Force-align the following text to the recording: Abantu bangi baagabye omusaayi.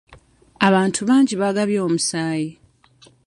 Abantu 0.67 0.99
bangi 1.09 1.33
baagabye 1.41 1.79
omusaayi. 1.87 2.49